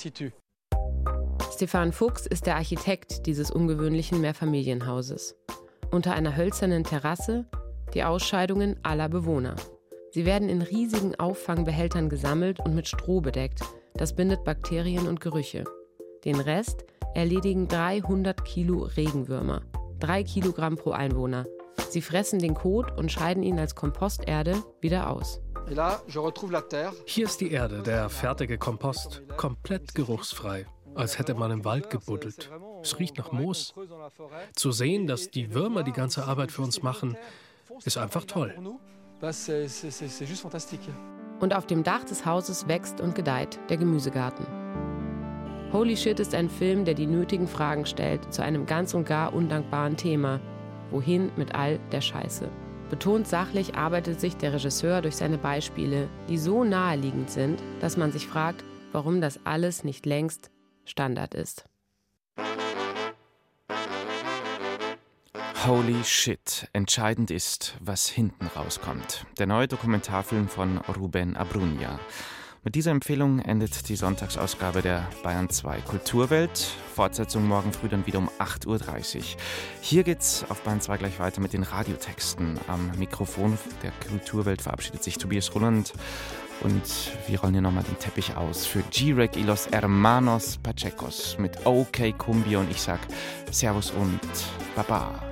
Stefan 1.55 1.91
Fuchs 1.91 2.27
ist 2.27 2.45
der 2.45 2.57
Architekt 2.57 3.25
dieses 3.25 3.49
ungewöhnlichen 3.49 4.21
Mehrfamilienhauses. 4.21 5.35
Unter 5.89 6.13
einer 6.13 6.35
hölzernen 6.35 6.83
Terrasse 6.83 7.47
die 7.95 8.03
Ausscheidungen 8.03 8.75
aller 8.83 9.09
Bewohner. 9.09 9.55
Sie 10.11 10.27
werden 10.27 10.49
in 10.49 10.61
riesigen 10.61 11.15
Auffangbehältern 11.15 12.09
gesammelt 12.09 12.59
und 12.59 12.75
mit 12.75 12.87
Stroh 12.87 13.21
bedeckt. 13.21 13.61
Das 13.95 14.15
bindet 14.15 14.43
Bakterien 14.43 15.07
und 15.07 15.19
Gerüche. 15.19 15.63
Den 16.27 16.41
Rest 16.41 16.83
erledigen 17.15 17.69
300 17.69 18.43
Kilo 18.43 18.83
Regenwürmer. 18.97 19.61
Drei 19.97 20.25
Kilogramm 20.25 20.75
pro 20.75 20.91
Einwohner. 20.91 21.45
Sie 21.89 22.01
fressen 22.01 22.39
den 22.39 22.53
Kot 22.53 22.97
und 22.97 23.09
scheiden 23.09 23.43
ihn 23.43 23.57
als 23.57 23.75
Komposterde 23.75 24.61
wieder 24.81 25.09
aus. 25.09 25.39
Hier 27.05 27.25
ist 27.25 27.39
die 27.39 27.51
Erde, 27.53 27.81
der 27.81 28.09
fertige 28.09 28.57
Kompost, 28.57 29.23
komplett 29.37 29.95
geruchsfrei, 29.95 30.65
als 30.95 31.17
hätte 31.17 31.33
man 31.33 31.49
im 31.49 31.63
Wald 31.63 31.89
gebuddelt. 31.89 32.51
Es 32.81 32.99
riecht 32.99 33.17
nach 33.17 33.31
Moos. 33.31 33.73
Zu 34.53 34.73
sehen, 34.73 35.07
dass 35.07 35.31
die 35.31 35.53
Würmer 35.53 35.83
die 35.83 35.93
ganze 35.93 36.25
Arbeit 36.25 36.51
für 36.51 36.61
uns 36.61 36.83
machen, 36.83 37.15
ist 37.85 37.97
einfach 37.97 38.25
toll. 38.25 38.53
Und 41.39 41.55
auf 41.55 41.67
dem 41.67 41.83
Dach 41.83 42.03
des 42.03 42.25
Hauses 42.25 42.67
wächst 42.67 42.99
und 42.99 43.15
gedeiht 43.15 43.59
der 43.69 43.77
Gemüsegarten. 43.77 44.66
Holy 45.73 45.97
Shit 45.97 46.21
ist 46.21 46.33
ein 46.33 46.49
Film, 46.49 46.85
der 46.85 46.93
die 46.93 47.07
nötigen 47.07 47.47
Fragen 47.47 47.85
stellt 47.85 48.33
zu 48.33 48.41
einem 48.41 48.65
ganz 48.65 48.93
und 48.93 49.05
gar 49.05 49.33
undankbaren 49.33 49.97
Thema. 49.97 50.39
Wohin 50.91 51.29
mit 51.35 51.55
all 51.55 51.77
der 51.91 51.99
Scheiße? 51.99 52.49
Betont 52.89 53.27
sachlich 53.27 53.75
arbeitet 53.75 54.21
sich 54.21 54.37
der 54.37 54.53
Regisseur 54.53 55.01
durch 55.01 55.17
seine 55.17 55.37
Beispiele, 55.37 56.07
die 56.29 56.37
so 56.37 56.63
naheliegend 56.63 57.29
sind, 57.29 57.61
dass 57.81 57.97
man 57.97 58.13
sich 58.13 58.27
fragt, 58.27 58.63
warum 58.93 59.19
das 59.19 59.45
alles 59.45 59.83
nicht 59.83 60.05
längst 60.05 60.51
Standard 60.85 61.33
ist. 61.33 61.65
Holy 65.65 66.01
shit. 66.05 66.69
Entscheidend 66.71 67.29
ist, 67.29 67.75
was 67.81 68.07
hinten 68.07 68.47
rauskommt. 68.47 69.25
Der 69.37 69.47
neue 69.47 69.67
Dokumentarfilm 69.67 70.47
von 70.47 70.77
Ruben 70.77 71.35
Abrunja. 71.35 71.99
Mit 72.67 72.75
dieser 72.75 72.91
Empfehlung 72.91 73.39
endet 73.39 73.87
die 73.87 73.95
Sonntagsausgabe 73.95 74.81
der 74.81 75.07
Bayern 75.23 75.49
2 75.49 75.79
Kulturwelt. 75.87 76.67
Fortsetzung 76.93 77.47
morgen 77.47 77.71
früh 77.71 77.87
dann 77.87 78.05
wieder 78.05 78.17
um 78.17 78.29
8.30 78.39 79.15
Uhr. 79.15 79.23
Hier 79.79 80.03
geht's 80.03 80.43
auf 80.49 80.63
Bayern 80.63 80.81
2 80.81 80.97
gleich 80.97 81.17
weiter 81.17 81.39
mit 81.39 81.53
den 81.53 81.63
Radiotexten. 81.63 82.59
Am 82.67 82.91
Mikrofon 82.99 83.57
der 83.83 83.93
Kulturwelt 84.05 84.61
verabschiedet 84.61 85.01
sich 85.01 85.17
Tobias 85.17 85.55
Roland. 85.55 85.93
Und 86.59 87.13
wir 87.29 87.39
rollen 87.39 87.53
hier 87.53 87.61
nochmal 87.61 87.85
den 87.85 87.99
Teppich 87.99 88.35
aus 88.35 88.65
für 88.65 88.81
G-Rec 88.91 89.37
y 89.37 89.45
los 89.45 89.69
Hermanos 89.71 90.57
Pachecos 90.57 91.37
mit 91.39 91.65
OK 91.65 92.17
Cumbia 92.17 92.59
und 92.59 92.69
ich 92.69 92.81
sag 92.81 92.99
Servus 93.49 93.91
und 93.91 94.19
Baba. 94.75 95.23